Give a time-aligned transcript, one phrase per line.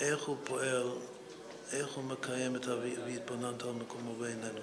[0.00, 0.90] איך הוא פועל,
[1.72, 4.60] איך הוא מקיים את ה"והתבוננת על מקומו ואיננו".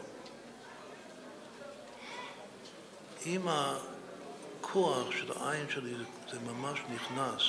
[3.26, 5.94] אם הכוח של העין שלי
[6.32, 7.42] זה ממש נכנס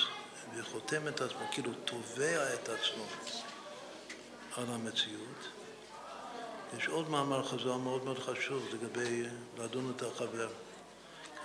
[0.55, 3.03] וחותם את עצמו, כאילו תובע את עצמו
[4.57, 5.47] על המציאות,
[6.77, 9.23] יש עוד מאמר חז"ל מאוד מאוד חשוב לגבי
[9.57, 10.49] לדון את החבר.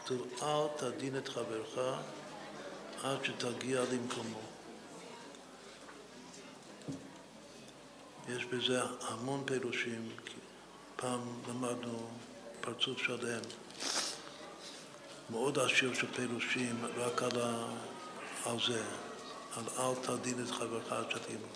[0.04, 1.79] כתוב, אל תדין את חברך
[3.02, 4.41] עד שתגיע למקומו.
[8.36, 10.08] יש בזה המון פירושים,
[10.96, 12.08] פעם למדנו
[12.61, 13.40] פרצוף שלם,
[15.30, 17.66] מאוד עשיר של פירושים רק על, ה...
[18.44, 18.82] על זה,
[19.56, 21.46] על אל תדין את חברך עד שתימו.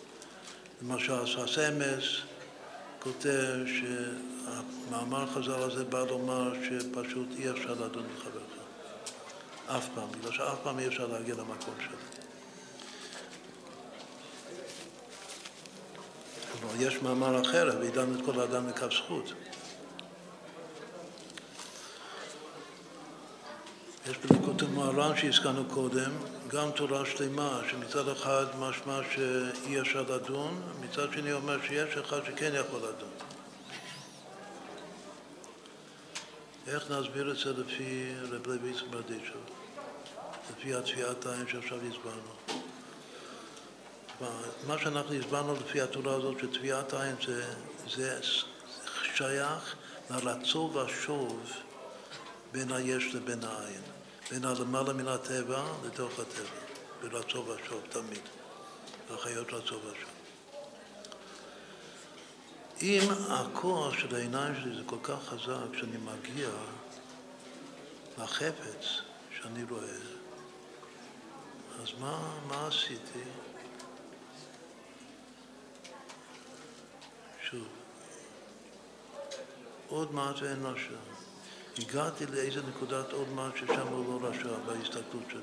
[0.83, 2.05] למשל, הסמס
[2.99, 8.55] כותב שהמאמר חז"ל הזה בא לומר שפשוט אי אפשר לדון בחברך.
[9.67, 12.25] אף פעם, בגלל שאף פעם אי אפשר להגיע למקום שלו.
[16.63, 19.33] אבל יש מאמר אחר, וידענו את כל האדם לכף זכות.
[24.11, 26.11] יש בנקודת מוהר"ן שהזכרנו קודם,
[26.49, 32.53] גם תורה שלמה, שמצד אחד משמע שאי אפשר לדון, מצד שני אומר שיש אחד שכן
[32.55, 33.11] יכול לדון.
[36.67, 38.85] איך נסביר את זה לפי רב לוי יצחק
[40.51, 42.64] לפי התביעת העין שעכשיו הסברנו?
[44.67, 47.45] מה שאנחנו הסברנו לפי התורה הזאת, שתביעת העין זה,
[47.97, 48.21] זה
[49.15, 49.75] שייך
[50.11, 51.51] לרצו והשוב
[52.53, 53.83] בין היש לבין העין.
[54.31, 56.61] בין הלמעלה מן הטבע לתוך הטבע,
[57.03, 58.23] ברצו ושוב תמיד,
[59.11, 60.11] בחיות רצו ושוב.
[62.83, 66.49] אם הכוח של העיניים שלי זה כל כך חזק שאני מגיע
[68.19, 68.87] לחפץ
[69.39, 69.97] שאני רואה,
[71.83, 73.25] אז מה, מה עשיתי?
[77.51, 77.69] שוב,
[79.89, 80.95] עוד מעט ואין לשם.
[81.79, 85.41] הגעתי לאיזה נקודת עוד מעט ששם הוא לא רשע בהסתכלות שלי.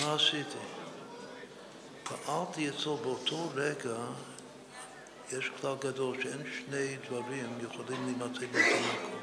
[0.00, 0.58] מה עשיתי?
[2.02, 3.96] פעלתי אצלו באותו רגע,
[5.32, 9.20] יש כלל גדול שאין שני דברים יכולים להימצא באותו מקום.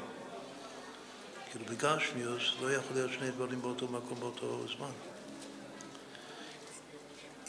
[1.50, 4.90] כאילו בגשמיוס לא יכול להיות שני דברים באותו מקום באותו זמן.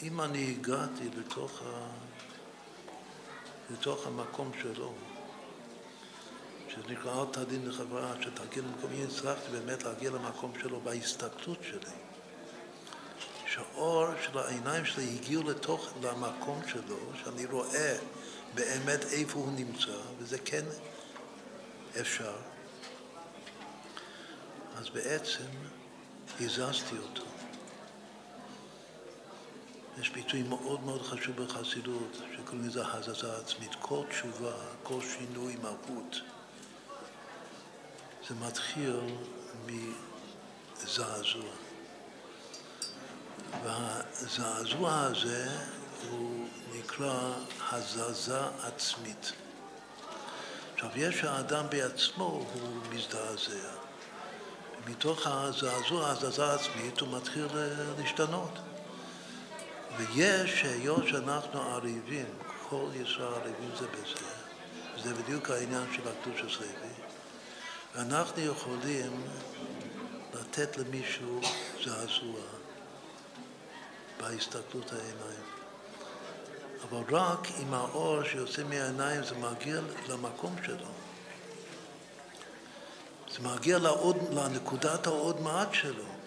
[0.04, 1.90] אם אני הגעתי לתוך, ה...
[3.72, 4.94] לתוך המקום שלו,
[6.70, 11.92] שזה נקרא אל תדין לחברה, שתגיע למקום, אם הצלחתי באמת להגיע למקום שלו בהסתכלות שלי,
[13.48, 17.98] שהאור של העיניים שלי הגיעו לתוך, למקום שלו, שאני רואה
[18.54, 20.66] באמת איפה הוא נמצא, וזה כן
[22.00, 22.34] אפשר,
[24.76, 25.48] אז בעצם
[26.40, 27.41] הזזתי אותו.
[30.02, 33.76] יש ביטוי מאוד מאוד חשוב בחסידות, שקוראים לזה הזזה עצמית.
[33.82, 34.54] כל תשובה,
[34.84, 36.16] כל שינוי מהות.
[38.30, 39.00] זה מתחיל
[39.66, 41.52] מזעזוע.
[43.64, 45.50] והזעזוע הזה
[46.10, 47.34] הוא נקרא
[47.72, 49.32] הזזה עצמית.
[50.74, 53.70] עכשיו, יש האדם בעצמו, הוא מזדעזע.
[54.88, 57.48] מתוך הזעזוע, הזזה עצמית, הוא מתחיל
[57.98, 58.60] להשתנות.
[59.98, 62.26] ויש, היות שאנחנו עריבים,
[62.70, 64.26] כל ישראל עריבים זה בזה,
[65.04, 66.94] זה בדיוק העניין של הקדוש הסייבי,
[67.96, 69.22] ואנחנו יכולים
[70.34, 71.42] לתת למישהו
[71.84, 72.42] זעזוע
[74.20, 75.52] בהסתכלות העיניים.
[76.90, 80.88] אבל רק אם האור שיוצא מהעיניים זה מגיע למקום שלו.
[83.32, 86.21] זה מגיע לעוד, לנקודת העוד מעט שלו.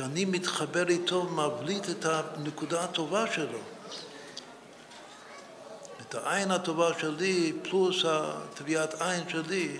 [0.00, 3.58] שאני מתחבר איתו ומבליט את הנקודה הטובה שלו.
[6.00, 9.78] את העין הטובה שלי פלוס הטביעת עין שלי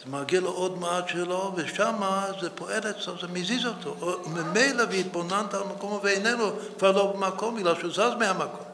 [0.00, 2.00] זה מגיע לעוד מעט שלו, ושם
[2.40, 4.20] זה פועל אצלו, זה מזיז אותו.
[4.26, 8.64] ממילא והתבוננת על מקומו ואיננו כבר לא במקום, בגלל שהוא זז מהמקום.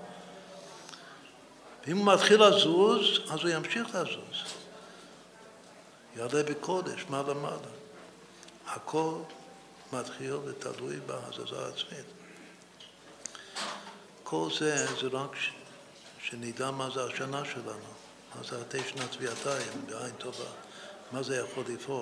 [1.86, 4.54] ואם הוא מתחיל לזוז, אז הוא ימשיך לזוז.
[6.16, 7.70] יעלה בקודש, מעלה מעלה.
[8.68, 9.14] הכל
[9.92, 12.06] מתחיל ותלוי בהזזה עצמית.
[14.22, 15.30] כל זה, זה רק
[16.18, 17.90] שנדע מה זה השנה שלנו,
[18.34, 20.50] מה זה התה שנת טביעתיים, בעין טובה.
[21.12, 21.98] מה זה יכול לפעול?